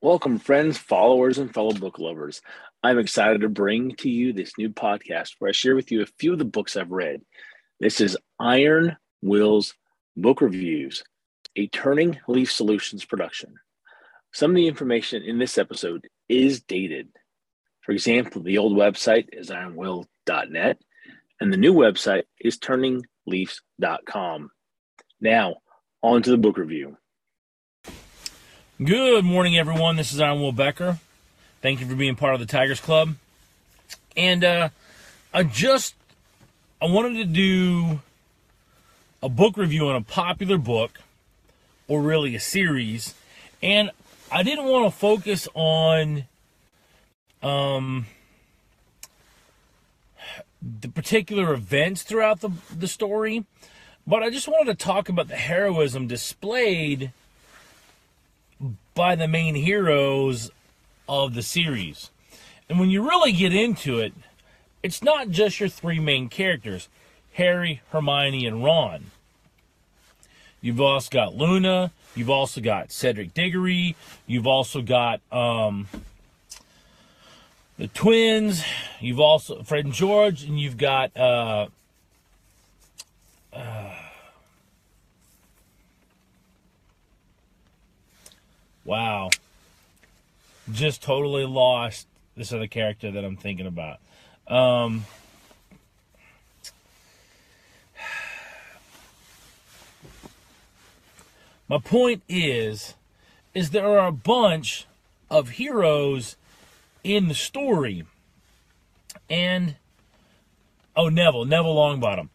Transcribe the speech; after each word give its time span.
Welcome, 0.00 0.38
friends, 0.38 0.78
followers, 0.78 1.38
and 1.38 1.52
fellow 1.52 1.72
book 1.72 1.98
lovers. 1.98 2.40
I'm 2.84 3.00
excited 3.00 3.40
to 3.40 3.48
bring 3.48 3.96
to 3.96 4.08
you 4.08 4.32
this 4.32 4.52
new 4.56 4.70
podcast 4.70 5.32
where 5.40 5.48
I 5.48 5.52
share 5.52 5.74
with 5.74 5.90
you 5.90 6.02
a 6.02 6.06
few 6.20 6.32
of 6.32 6.38
the 6.38 6.44
books 6.44 6.76
I've 6.76 6.92
read. 6.92 7.22
This 7.80 8.00
is 8.00 8.16
Iron 8.38 8.96
Wills 9.22 9.74
Book 10.16 10.40
Reviews, 10.40 11.02
a 11.56 11.66
Turning 11.66 12.16
Leaf 12.28 12.52
Solutions 12.52 13.04
production. 13.04 13.54
Some 14.32 14.52
of 14.52 14.54
the 14.54 14.68
information 14.68 15.24
in 15.24 15.40
this 15.40 15.58
episode 15.58 16.06
is 16.28 16.62
dated. 16.62 17.08
For 17.80 17.90
example, 17.90 18.40
the 18.40 18.58
old 18.58 18.76
website 18.76 19.30
is 19.32 19.50
ironwill.net, 19.50 20.78
and 21.40 21.52
the 21.52 21.56
new 21.56 21.74
website 21.74 22.22
is 22.40 22.56
turningleafs.com. 22.60 24.50
Now, 25.20 25.56
on 26.04 26.22
to 26.22 26.30
the 26.30 26.38
book 26.38 26.56
review. 26.56 26.96
Good 28.84 29.24
morning, 29.24 29.58
everyone. 29.58 29.96
This 29.96 30.12
is 30.12 30.20
Iron 30.20 30.40
Will 30.40 30.52
Becker. 30.52 31.00
Thank 31.62 31.80
you 31.80 31.86
for 31.88 31.96
being 31.96 32.14
part 32.14 32.34
of 32.34 32.38
the 32.38 32.46
Tigers 32.46 32.78
Club. 32.78 33.16
And 34.16 34.44
uh, 34.44 34.68
I 35.34 35.42
just 35.42 35.96
I 36.80 36.86
wanted 36.86 37.14
to 37.14 37.24
do 37.24 38.02
a 39.20 39.28
book 39.28 39.56
review 39.56 39.88
on 39.88 39.96
a 39.96 40.00
popular 40.00 40.58
book, 40.58 41.00
or 41.88 42.00
really 42.00 42.36
a 42.36 42.40
series, 42.40 43.16
and 43.60 43.90
I 44.30 44.44
didn't 44.44 44.66
want 44.66 44.92
to 44.92 44.96
focus 44.96 45.48
on 45.54 46.26
um 47.42 48.06
the 50.62 50.88
particular 50.88 51.52
events 51.52 52.04
throughout 52.04 52.42
the 52.42 52.52
the 52.72 52.86
story, 52.86 53.44
but 54.06 54.22
I 54.22 54.30
just 54.30 54.46
wanted 54.46 54.78
to 54.78 54.84
talk 54.84 55.08
about 55.08 55.26
the 55.26 55.34
heroism 55.34 56.06
displayed 56.06 57.10
by 58.98 59.14
the 59.14 59.28
main 59.28 59.54
heroes 59.54 60.50
of 61.08 61.34
the 61.34 61.42
series. 61.42 62.10
And 62.68 62.80
when 62.80 62.90
you 62.90 63.08
really 63.08 63.30
get 63.30 63.54
into 63.54 64.00
it, 64.00 64.12
it's 64.82 65.04
not 65.04 65.30
just 65.30 65.60
your 65.60 65.68
three 65.68 66.00
main 66.00 66.28
characters 66.28 66.88
Harry, 67.34 67.80
Hermione, 67.90 68.44
and 68.44 68.64
Ron. 68.64 69.12
You've 70.60 70.80
also 70.80 71.08
got 71.12 71.36
Luna, 71.36 71.92
you've 72.16 72.28
also 72.28 72.60
got 72.60 72.90
Cedric 72.90 73.32
Diggory, 73.34 73.94
you've 74.26 74.48
also 74.48 74.82
got 74.82 75.20
um, 75.30 75.86
the 77.78 77.86
twins, 77.86 78.64
you've 78.98 79.20
also 79.20 79.62
Fred 79.62 79.84
and 79.84 79.94
George, 79.94 80.42
and 80.42 80.58
you've 80.58 80.76
got 80.76 81.16
uh, 81.16 81.68
Wow. 88.88 89.30
Just 90.72 91.02
totally 91.02 91.44
lost 91.44 92.06
this 92.38 92.54
other 92.54 92.66
character 92.66 93.10
that 93.10 93.22
I'm 93.22 93.36
thinking 93.36 93.66
about. 93.66 93.98
Um, 94.46 95.04
my 101.68 101.76
point 101.76 102.22
is 102.30 102.94
is 103.52 103.68
there 103.70 103.86
are 103.86 104.06
a 104.06 104.12
bunch 104.12 104.86
of 105.30 105.50
heroes 105.50 106.36
in 107.04 107.28
the 107.28 107.34
story 107.34 108.06
and 109.28 109.76
oh 110.96 111.10
neville 111.10 111.44
neville 111.44 111.76
longbottom 111.76 112.30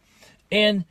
and 0.52 0.84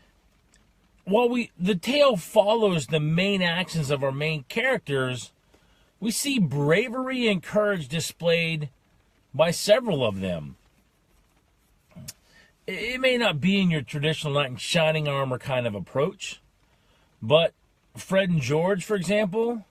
while 1.05 1.30
we 1.30 1.52
the 1.58 1.75
tale 1.75 2.17
follows 2.17 2.88
the 2.88 3.00
main 3.00 3.42
actions 3.42 3.89
of 3.89 4.03
our 4.03 4.11
main 4.11 4.44
characters 4.50 5.31
we 6.04 6.12
see 6.12 6.38
bravery 6.38 7.30
and 7.30 7.42
courage 7.42 7.88
displayed 7.88 8.68
by 9.34 9.52
several 9.52 10.06
of 10.06 10.20
them. 10.20 10.58
It 12.68 13.00
may 13.00 13.18
not 13.18 13.39
be 13.39 13.61
in 13.61 13.72
your 13.72 13.83
traditional 13.83 14.33
knight 14.33 14.50
in 14.50 14.58
shining 14.58 15.08
armor 15.08 15.39
kind 15.39 15.66
of 15.66 15.73
approach, 15.73 16.42
but 17.22 17.54
Fred 17.95 18.30
and 18.30 18.42
George, 18.42 18.83
for 18.83 18.95
example, 18.95 19.66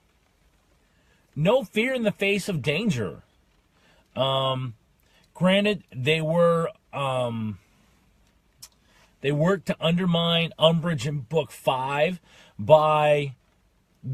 no 1.35 1.63
fear 1.63 1.93
in 1.93 2.01
the 2.01 2.11
face 2.11 2.49
of 2.49 2.63
danger. 2.63 3.21
Um, 4.15 4.73
granted, 5.35 5.83
they 5.95 6.19
were 6.19 6.69
um, 6.91 7.59
they 9.21 9.31
worked 9.31 9.67
to 9.67 9.77
undermine 9.79 10.51
Umbridge 10.57 11.05
in 11.05 11.19
book 11.19 11.51
five 11.51 12.19
by 12.57 13.35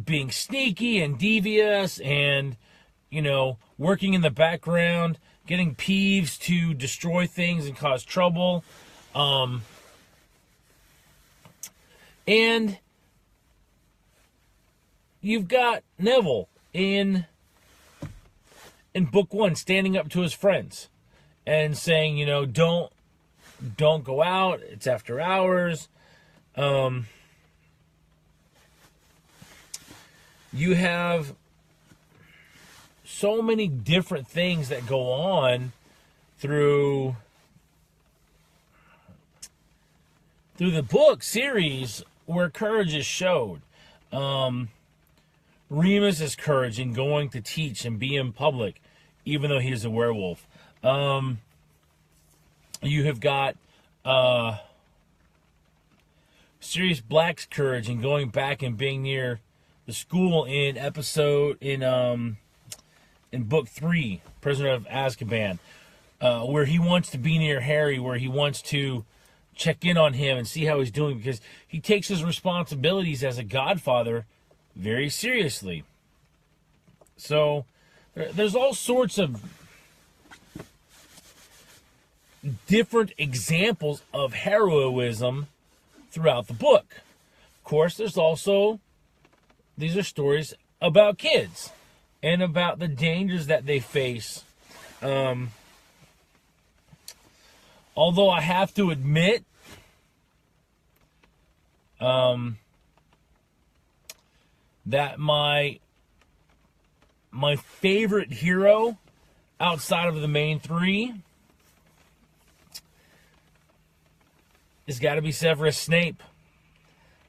being 0.05 0.31
sneaky 0.31 1.01
and 1.01 1.17
devious 1.17 1.99
and, 1.99 2.57
you 3.09 3.21
know, 3.21 3.57
working 3.77 4.13
in 4.13 4.21
the 4.21 4.29
background, 4.29 5.17
getting 5.47 5.75
Peeves 5.75 6.37
to 6.39 6.73
destroy 6.73 7.25
things 7.25 7.65
and 7.65 7.75
cause 7.75 8.03
trouble. 8.03 8.63
Um, 9.15 9.63
and 12.27 12.77
you've 15.21 15.47
got 15.47 15.83
Neville 15.97 16.47
in 16.73 17.25
in 18.93 19.05
book 19.05 19.33
one 19.33 19.55
standing 19.55 19.97
up 19.97 20.09
to 20.09 20.21
his 20.21 20.33
friends 20.33 20.89
and 21.45 21.77
saying, 21.77 22.17
you 22.17 22.25
know, 22.25 22.45
don't 22.45 22.91
don't 23.77 24.03
go 24.03 24.21
out. 24.21 24.61
It's 24.61 24.87
after 24.87 25.19
hours. 25.19 25.89
Um, 26.55 27.07
you 30.53 30.75
have 30.75 31.35
so 33.03 33.41
many 33.41 33.67
different 33.67 34.27
things 34.27 34.69
that 34.69 34.85
go 34.85 35.11
on 35.11 35.71
through 36.37 37.15
through 40.55 40.71
the 40.71 40.83
book 40.83 41.23
series 41.23 42.03
where 42.25 42.49
courage 42.49 42.93
is 42.93 43.05
showed. 43.05 43.61
Um, 44.11 44.69
Remus's 45.69 46.35
courage 46.35 46.79
in 46.79 46.93
going 46.93 47.29
to 47.29 47.41
teach 47.41 47.85
and 47.85 47.97
be 47.97 48.15
in 48.15 48.33
public, 48.33 48.81
even 49.23 49.49
though 49.49 49.59
he 49.59 49.71
is 49.71 49.85
a 49.85 49.89
werewolf. 49.89 50.45
Um, 50.83 51.39
you 52.81 53.05
have 53.05 53.19
got 53.19 53.55
uh, 54.03 54.57
Sirius 56.59 57.01
Black's 57.01 57.45
courage 57.45 57.87
in 57.87 58.01
going 58.01 58.29
back 58.29 58.61
and 58.61 58.77
being 58.77 59.03
near 59.03 59.39
the 59.89 59.93
school 59.93 60.45
in 60.45 60.77
episode 60.77 61.57
in 61.61 61.81
um 61.81 62.37
in 63.31 63.41
book 63.41 63.67
three, 63.67 64.21
Prisoner 64.39 64.69
of 64.69 64.85
Azkaban, 64.85 65.57
uh, 66.21 66.41
where 66.41 66.65
he 66.65 66.77
wants 66.77 67.09
to 67.09 67.17
be 67.17 67.39
near 67.39 67.61
Harry, 67.61 67.97
where 67.97 68.19
he 68.19 68.27
wants 68.27 68.61
to 68.61 69.03
check 69.55 69.83
in 69.83 69.97
on 69.97 70.13
him 70.13 70.37
and 70.37 70.47
see 70.47 70.65
how 70.65 70.79
he's 70.79 70.91
doing 70.91 71.17
because 71.17 71.41
he 71.67 71.79
takes 71.79 72.07
his 72.07 72.23
responsibilities 72.23 73.23
as 73.23 73.39
a 73.39 73.43
godfather 73.43 74.27
very 74.75 75.09
seriously. 75.09 75.83
So 77.17 77.65
there's 78.13 78.53
all 78.53 78.75
sorts 78.75 79.17
of 79.17 79.41
different 82.67 83.11
examples 83.17 84.03
of 84.13 84.33
heroism 84.33 85.47
throughout 86.11 86.45
the 86.45 86.53
book. 86.53 87.01
Of 87.57 87.63
course, 87.63 87.97
there's 87.97 88.17
also 88.17 88.79
these 89.79 89.95
are 89.95 90.03
stories 90.03 90.53
about 90.81 91.17
kids 91.17 91.71
and 92.21 92.43
about 92.43 92.79
the 92.79 92.87
dangers 92.87 93.47
that 93.47 93.65
they 93.65 93.79
face. 93.79 94.43
Um, 95.01 95.51
although 97.95 98.29
I 98.29 98.41
have 98.41 98.73
to 98.73 98.91
admit, 98.91 99.45
um, 102.01 102.57
that 104.85 105.17
my 105.17 105.79
my 107.31 107.55
favorite 107.55 108.33
hero 108.33 108.97
outside 109.61 110.07
of 110.09 110.19
the 110.19 110.27
main 110.27 110.59
three 110.59 111.13
has 114.87 114.99
got 114.99 115.15
to 115.15 115.21
be 115.21 115.31
Severus 115.31 115.77
Snape. 115.77 116.21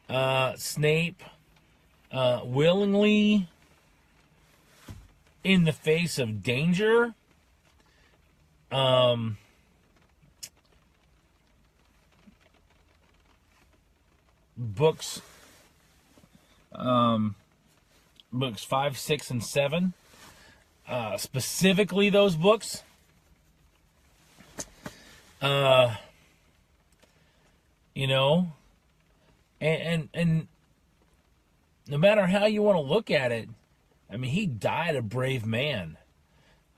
Uh, 0.08 0.54
Snape 0.56 1.22
uh, 2.12 2.40
willingly 2.44 3.48
in 5.44 5.64
the 5.64 5.72
face 5.72 6.18
of 6.18 6.42
danger 6.42 7.14
um, 8.70 9.38
books 14.56 15.22
um, 16.74 17.34
books 18.32 18.62
five 18.62 18.98
six 18.98 19.30
and 19.30 19.42
seven 19.42 19.92
uh, 20.88 21.16
specifically 21.16 22.10
those 22.10 22.36
books 22.36 22.82
uh, 25.40 25.94
you 27.94 28.06
know 28.06 28.52
and 29.60 29.82
and, 29.82 30.08
and 30.14 30.48
no 31.90 31.98
matter 31.98 32.26
how 32.26 32.46
you 32.46 32.62
want 32.62 32.76
to 32.76 32.82
look 32.82 33.10
at 33.10 33.32
it, 33.32 33.48
I 34.08 34.16
mean, 34.16 34.30
he 34.30 34.46
died 34.46 34.94
a 34.94 35.02
brave 35.02 35.44
man. 35.44 35.96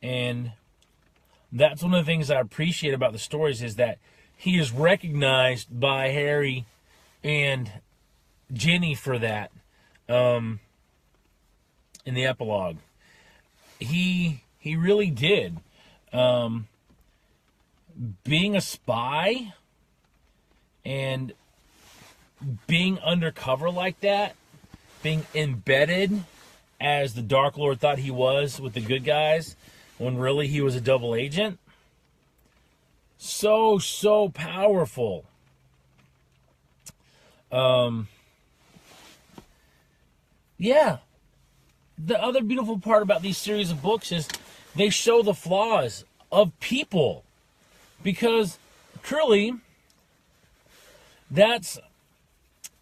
And 0.02 0.52
that's 1.52 1.82
one 1.82 1.92
of 1.92 2.04
the 2.04 2.10
things 2.10 2.30
I 2.30 2.40
appreciate 2.40 2.94
about 2.94 3.12
the 3.12 3.18
stories 3.18 3.62
is 3.62 3.76
that 3.76 3.98
he 4.34 4.58
is 4.58 4.72
recognized 4.72 5.78
by 5.78 6.08
Harry 6.08 6.64
and 7.22 7.70
Ginny 8.52 8.94
for 8.94 9.18
that 9.18 9.52
um, 10.08 10.60
in 12.06 12.14
the 12.14 12.24
epilogue. 12.24 12.78
He 13.78 14.44
he 14.58 14.76
really 14.76 15.10
did. 15.10 15.58
Um, 16.12 16.68
being 18.24 18.56
a 18.56 18.60
spy 18.60 19.52
and 20.84 21.32
being 22.66 22.98
undercover 23.00 23.70
like 23.70 24.00
that, 24.00 24.36
being 25.02 25.26
embedded 25.34 26.24
as 26.80 27.14
the 27.14 27.22
Dark 27.22 27.56
Lord 27.56 27.80
thought 27.80 27.98
he 27.98 28.10
was 28.10 28.60
with 28.60 28.74
the 28.74 28.80
good 28.80 29.04
guys, 29.04 29.56
when 29.98 30.16
really 30.16 30.48
he 30.48 30.60
was 30.60 30.74
a 30.74 30.80
double 30.80 31.14
agent. 31.14 31.58
So, 33.18 33.78
so 33.78 34.30
powerful. 34.30 35.24
Um, 37.52 38.08
yeah. 40.58 40.98
The 41.98 42.20
other 42.20 42.42
beautiful 42.42 42.80
part 42.80 43.02
about 43.02 43.22
these 43.22 43.38
series 43.38 43.70
of 43.70 43.80
books 43.80 44.10
is 44.10 44.28
they 44.74 44.90
show 44.90 45.22
the 45.22 45.34
flaws 45.34 46.04
of 46.32 46.58
people. 46.58 47.24
Because 48.02 48.58
truly, 49.04 49.54
that's 51.30 51.78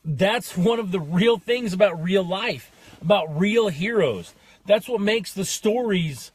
that's 0.05 0.57
one 0.57 0.79
of 0.79 0.93
the 0.93 1.01
real 1.01 1.39
things 1.39 1.73
about 1.73 2.03
real 2.03 2.25
life, 2.25 2.71
about 3.01 3.39
real 3.39 3.69
heroes. 3.69 4.35
That's 4.67 4.89
what 4.89 5.01
makes 5.01 5.33
the 5.33 5.45
stories 5.45 6.33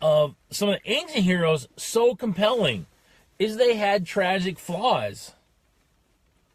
of 0.00 0.34
some 0.50 0.68
of 0.68 0.80
the 0.82 0.90
ancient 0.90 1.24
heroes 1.24 1.68
so 1.76 2.14
compelling 2.14 2.86
is 3.38 3.56
they 3.56 3.76
had 3.76 4.06
tragic 4.06 4.58
flaws. 4.58 5.32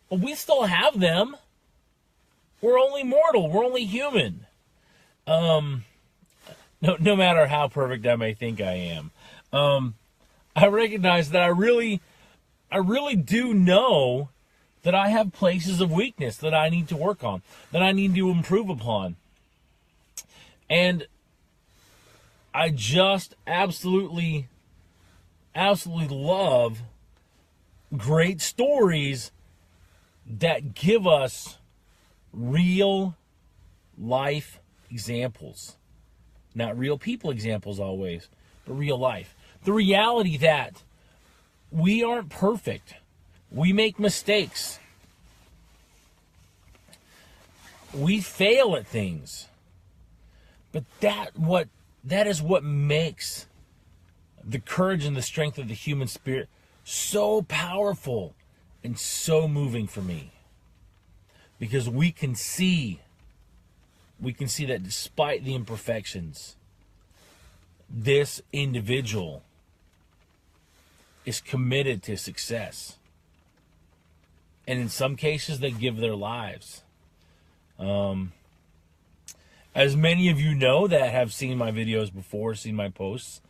But 0.09 0.19
we 0.19 0.35
still 0.35 0.63
have 0.63 0.99
them. 0.99 1.35
We're 2.61 2.79
only 2.79 3.03
mortal. 3.03 3.49
We're 3.49 3.65
only 3.65 3.85
human. 3.85 4.45
Um, 5.27 5.85
no, 6.81 6.97
no 6.99 7.15
matter 7.15 7.47
how 7.47 7.67
perfect 7.67 8.05
I 8.05 8.15
may 8.15 8.33
think 8.33 8.61
I 8.61 8.73
am, 8.73 9.11
um, 9.51 9.95
I 10.55 10.67
recognize 10.67 11.31
that 11.31 11.41
I 11.41 11.47
really, 11.47 12.01
I 12.71 12.77
really 12.77 13.15
do 13.15 13.53
know 13.53 14.29
that 14.83 14.95
I 14.95 15.09
have 15.09 15.33
places 15.33 15.81
of 15.81 15.91
weakness 15.91 16.37
that 16.37 16.53
I 16.53 16.69
need 16.69 16.87
to 16.89 16.97
work 16.97 17.23
on, 17.23 17.41
that 17.71 17.81
I 17.81 17.91
need 17.91 18.15
to 18.15 18.29
improve 18.29 18.69
upon. 18.69 19.15
And 20.69 21.07
I 22.53 22.69
just 22.69 23.35
absolutely, 23.45 24.47
absolutely 25.55 26.15
love 26.15 26.81
great 27.95 28.41
stories 28.41 29.31
that 30.25 30.75
give 30.75 31.07
us 31.07 31.57
real 32.31 33.15
life 33.97 34.59
examples. 34.91 35.75
Not 36.53 36.77
real 36.77 36.97
people 36.97 37.31
examples 37.31 37.79
always, 37.79 38.27
but 38.65 38.73
real 38.73 38.97
life. 38.97 39.35
The 39.63 39.73
reality 39.73 40.37
that 40.37 40.83
we 41.71 42.03
aren't 42.03 42.29
perfect. 42.29 42.95
We 43.51 43.73
make 43.73 43.99
mistakes. 43.99 44.79
We 47.93 48.21
fail 48.21 48.75
at 48.75 48.85
things. 48.85 49.47
But 50.71 50.83
that 50.99 51.37
what 51.37 51.67
that 52.03 52.27
is 52.27 52.41
what 52.41 52.63
makes 52.63 53.47
the 54.43 54.59
courage 54.59 55.05
and 55.05 55.17
the 55.17 55.21
strength 55.21 55.57
of 55.57 55.67
the 55.67 55.73
human 55.73 56.07
spirit 56.07 56.47
so 56.83 57.41
powerful 57.41 58.35
and 58.83 58.97
so 58.97 59.47
moving 59.47 59.87
for 59.87 60.01
me. 60.01 60.31
Because 61.59 61.89
we 61.89 62.11
can 62.11 62.35
see 62.35 62.99
we 64.21 64.33
can 64.33 64.47
see 64.47 64.65
that 64.65 64.83
despite 64.83 65.43
the 65.43 65.55
imperfections 65.55 66.55
this 67.89 68.41
individual 68.53 69.41
is 71.25 71.41
committed 71.41 72.03
to 72.03 72.15
success. 72.15 72.98
And 74.69 74.79
in 74.79 74.87
some 74.87 75.15
cases, 75.15 75.61
they 75.61 75.71
give 75.71 75.97
their 75.97 76.15
lives. 76.15 76.83
Um, 77.79 78.33
as 79.73 79.95
many 79.95 80.29
of 80.29 80.39
you 80.39 80.53
know 80.53 80.85
that 80.85 81.11
have 81.11 81.33
seen 81.33 81.57
my 81.57 81.71
videos 81.71 82.13
before, 82.13 82.53
seen 82.53 82.75
my 82.75 82.89
posts, 82.89 83.41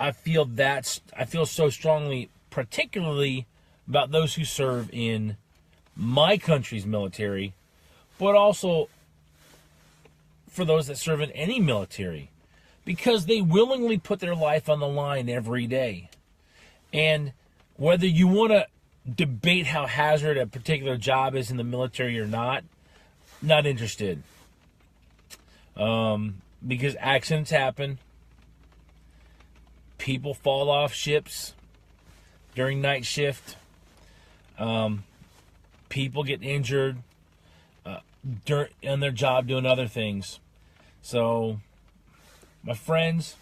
I 0.00 0.10
feel 0.10 0.44
that's 0.44 1.00
I 1.16 1.26
feel 1.26 1.46
so 1.46 1.70
strongly, 1.70 2.28
particularly 2.50 3.46
about 3.86 4.10
those 4.10 4.34
who 4.34 4.44
serve 4.44 4.90
in 4.92 5.36
my 5.94 6.36
country's 6.36 6.84
military, 6.84 7.54
but 8.18 8.34
also 8.34 8.88
for 10.48 10.64
those 10.64 10.88
that 10.88 10.98
serve 10.98 11.20
in 11.20 11.30
any 11.30 11.60
military 11.60 12.30
because 12.84 13.26
they 13.26 13.40
willingly 13.40 13.96
put 13.96 14.18
their 14.18 14.34
life 14.34 14.68
on 14.68 14.80
the 14.80 14.88
line 14.88 15.28
every 15.28 15.68
day. 15.68 16.10
And 16.92 17.32
whether 17.76 18.08
you 18.08 18.26
want 18.26 18.50
to 18.50 18.66
debate 19.12 19.66
how 19.66 19.86
hazard 19.86 20.38
a 20.38 20.46
particular 20.46 20.96
job 20.96 21.34
is 21.34 21.50
in 21.50 21.56
the 21.56 21.64
military 21.64 22.18
or 22.18 22.26
not, 22.26 22.64
not 23.42 23.66
interested. 23.66 24.22
Um, 25.76 26.42
because 26.66 26.96
accidents 26.98 27.50
happen. 27.50 27.98
People 29.98 30.34
fall 30.34 30.70
off 30.70 30.92
ships 30.92 31.54
during 32.54 32.80
night 32.80 33.04
shift. 33.04 33.56
Um, 34.58 35.04
people 35.88 36.22
get 36.24 36.42
injured 36.42 36.98
uh, 37.84 38.00
during, 38.46 38.68
on 38.86 39.00
their 39.00 39.10
job 39.10 39.46
doing 39.46 39.66
other 39.66 39.88
things. 39.88 40.40
So 41.02 41.60
my 42.62 42.74
friends, 42.74 43.36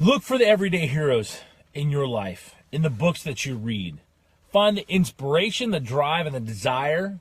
look 0.00 0.22
for 0.22 0.38
the 0.38 0.46
everyday 0.46 0.86
heroes 0.86 1.40
in 1.74 1.90
your 1.90 2.06
life, 2.06 2.54
in 2.72 2.82
the 2.82 2.90
books 2.90 3.22
that 3.22 3.44
you 3.44 3.56
read. 3.56 3.98
Find 4.50 4.76
the 4.76 4.88
inspiration, 4.88 5.70
the 5.70 5.80
drive, 5.80 6.26
and 6.26 6.34
the 6.34 6.40
desire 6.40 7.20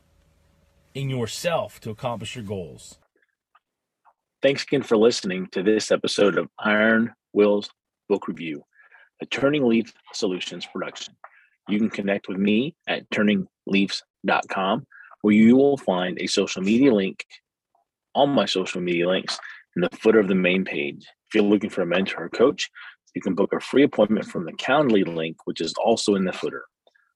in 0.94 1.09
yourself 1.09 1.80
to 1.81 1.89
accomplish 1.89 2.36
your 2.36 2.45
goals. 2.45 2.98
Thanks 4.42 4.63
again 4.63 4.81
for 4.81 4.98
listening 4.98 5.48
to 5.51 5.62
this 5.62 5.91
episode 5.91 6.38
of 6.38 6.50
Iron 6.58 7.13
Wills 7.34 7.70
Book 8.10 8.27
Review, 8.27 8.63
a 9.22 9.25
Turning 9.25 9.67
Leaf 9.67 9.93
Solutions 10.13 10.65
production. 10.65 11.15
You 11.67 11.77
can 11.77 11.89
connect 11.89 12.27
with 12.27 12.38
me 12.38 12.75
at 12.88 13.10
turningleafs.com, 13.12 14.88
where 15.22 15.34
you 15.34 15.55
will 15.55 15.77
find 15.77 16.17
a 16.20 16.27
social 16.27 16.63
media 16.63 16.93
link, 16.93 17.25
all 18.15 18.27
my 18.27 18.46
social 18.46 18.81
media 18.81 19.08
links, 19.08 19.38
in 19.75 19.84
the 19.84 19.89
footer 19.98 20.20
of 20.20 20.27
the 20.27 20.36
main 20.36 20.65
page. 20.65 21.05
If 21.27 21.36
you're 21.36 21.43
looking 21.43 21.70
for 21.70 21.81
a 21.81 21.86
mentor 21.86 22.24
or 22.24 22.29
coach, 22.29 22.70
you 23.15 23.22
can 23.22 23.36
book 23.36 23.53
a 23.53 23.60
free 23.60 23.84
appointment 23.84 24.25
from 24.25 24.46
the 24.46 24.53
Calendly 24.53 25.06
link, 25.06 25.38
which 25.46 25.62
is 25.62 25.74
also 25.74 26.15
in 26.15 26.25
the 26.25 26.34
footer. 26.34 26.65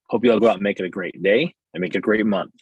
Hope 0.09 0.23
you 0.23 0.31
all 0.31 0.39
go 0.39 0.47
out 0.47 0.55
and 0.55 0.63
make 0.63 0.79
it 0.79 0.85
a 0.85 0.89
great 0.89 1.21
day 1.23 1.53
and 1.73 1.81
make 1.81 1.95
a 1.95 2.01
great 2.01 2.25
month. 2.25 2.53